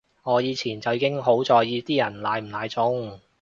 [0.23, 3.21] 我以前就已經好在意啲人奶唔奶中